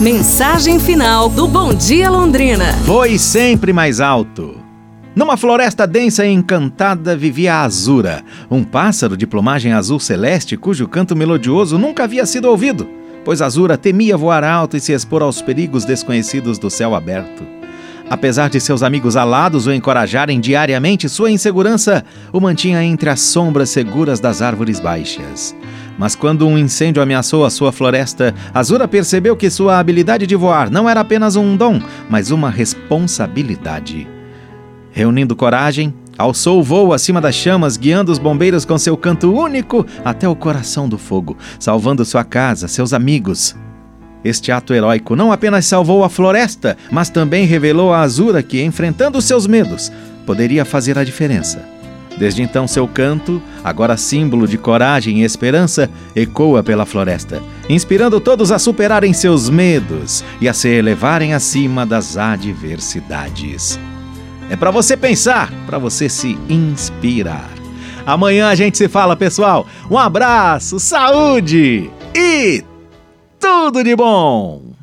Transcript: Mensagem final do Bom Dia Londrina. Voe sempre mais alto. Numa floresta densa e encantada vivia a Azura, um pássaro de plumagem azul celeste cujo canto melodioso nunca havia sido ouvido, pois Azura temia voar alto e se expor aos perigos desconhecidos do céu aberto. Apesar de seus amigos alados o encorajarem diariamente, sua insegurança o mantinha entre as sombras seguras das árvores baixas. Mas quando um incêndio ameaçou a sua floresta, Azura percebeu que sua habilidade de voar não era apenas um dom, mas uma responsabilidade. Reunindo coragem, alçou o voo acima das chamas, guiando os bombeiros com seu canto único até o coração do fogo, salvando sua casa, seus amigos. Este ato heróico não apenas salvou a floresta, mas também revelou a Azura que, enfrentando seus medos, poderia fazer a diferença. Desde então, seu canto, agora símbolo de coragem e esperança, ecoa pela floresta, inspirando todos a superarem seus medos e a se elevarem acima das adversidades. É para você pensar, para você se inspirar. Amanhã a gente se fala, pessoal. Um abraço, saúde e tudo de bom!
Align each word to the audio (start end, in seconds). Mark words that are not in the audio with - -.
Mensagem 0.00 0.78
final 0.78 1.30
do 1.30 1.48
Bom 1.48 1.72
Dia 1.72 2.10
Londrina. 2.10 2.72
Voe 2.84 3.18
sempre 3.18 3.72
mais 3.72 3.98
alto. 3.98 4.60
Numa 5.14 5.38
floresta 5.38 5.86
densa 5.86 6.26
e 6.26 6.30
encantada 6.30 7.16
vivia 7.16 7.54
a 7.54 7.62
Azura, 7.62 8.22
um 8.50 8.62
pássaro 8.62 9.16
de 9.16 9.26
plumagem 9.26 9.72
azul 9.72 9.98
celeste 9.98 10.54
cujo 10.54 10.86
canto 10.86 11.16
melodioso 11.16 11.78
nunca 11.78 12.04
havia 12.04 12.26
sido 12.26 12.44
ouvido, 12.44 12.86
pois 13.24 13.40
Azura 13.40 13.78
temia 13.78 14.18
voar 14.18 14.44
alto 14.44 14.76
e 14.76 14.80
se 14.80 14.92
expor 14.92 15.22
aos 15.22 15.40
perigos 15.40 15.86
desconhecidos 15.86 16.58
do 16.58 16.68
céu 16.68 16.94
aberto. 16.94 17.42
Apesar 18.08 18.48
de 18.48 18.60
seus 18.60 18.84
amigos 18.84 19.16
alados 19.16 19.66
o 19.66 19.72
encorajarem 19.72 20.38
diariamente, 20.38 21.08
sua 21.08 21.30
insegurança 21.30 22.04
o 22.32 22.40
mantinha 22.40 22.82
entre 22.84 23.10
as 23.10 23.20
sombras 23.20 23.70
seguras 23.70 24.20
das 24.20 24.40
árvores 24.40 24.78
baixas. 24.78 25.56
Mas 25.98 26.14
quando 26.14 26.46
um 26.46 26.56
incêndio 26.56 27.02
ameaçou 27.02 27.44
a 27.44 27.50
sua 27.50 27.72
floresta, 27.72 28.32
Azura 28.54 28.86
percebeu 28.86 29.36
que 29.36 29.50
sua 29.50 29.78
habilidade 29.78 30.26
de 30.26 30.36
voar 30.36 30.70
não 30.70 30.88
era 30.88 31.00
apenas 31.00 31.34
um 31.34 31.56
dom, 31.56 31.80
mas 32.08 32.30
uma 32.30 32.50
responsabilidade. 32.50 34.06
Reunindo 34.92 35.34
coragem, 35.34 35.92
alçou 36.16 36.60
o 36.60 36.62
voo 36.62 36.92
acima 36.92 37.20
das 37.20 37.34
chamas, 37.34 37.76
guiando 37.76 38.12
os 38.12 38.18
bombeiros 38.18 38.64
com 38.64 38.78
seu 38.78 38.96
canto 38.96 39.34
único 39.34 39.84
até 40.04 40.28
o 40.28 40.36
coração 40.36 40.88
do 40.88 40.96
fogo, 40.96 41.36
salvando 41.58 42.04
sua 42.04 42.22
casa, 42.22 42.68
seus 42.68 42.92
amigos. 42.92 43.56
Este 44.24 44.50
ato 44.50 44.74
heróico 44.74 45.14
não 45.14 45.30
apenas 45.30 45.66
salvou 45.66 46.02
a 46.02 46.08
floresta, 46.08 46.76
mas 46.90 47.08
também 47.08 47.46
revelou 47.46 47.92
a 47.92 48.00
Azura 48.00 48.42
que, 48.42 48.62
enfrentando 48.62 49.20
seus 49.22 49.46
medos, 49.46 49.92
poderia 50.24 50.64
fazer 50.64 50.98
a 50.98 51.04
diferença. 51.04 51.76
Desde 52.18 52.42
então, 52.42 52.66
seu 52.66 52.88
canto, 52.88 53.42
agora 53.62 53.96
símbolo 53.96 54.48
de 54.48 54.56
coragem 54.56 55.20
e 55.20 55.24
esperança, 55.24 55.90
ecoa 56.14 56.62
pela 56.62 56.86
floresta, 56.86 57.42
inspirando 57.68 58.20
todos 58.20 58.50
a 58.50 58.58
superarem 58.58 59.12
seus 59.12 59.50
medos 59.50 60.24
e 60.40 60.48
a 60.48 60.54
se 60.54 60.68
elevarem 60.68 61.34
acima 61.34 61.84
das 61.84 62.16
adversidades. 62.16 63.78
É 64.48 64.56
para 64.56 64.70
você 64.70 64.96
pensar, 64.96 65.52
para 65.66 65.78
você 65.78 66.08
se 66.08 66.38
inspirar. 66.48 67.50
Amanhã 68.06 68.48
a 68.48 68.54
gente 68.54 68.78
se 68.78 68.88
fala, 68.88 69.16
pessoal. 69.16 69.66
Um 69.90 69.98
abraço, 69.98 70.78
saúde 70.78 71.90
e 72.14 72.64
tudo 73.46 73.84
de 73.84 73.94
bom! 73.94 74.76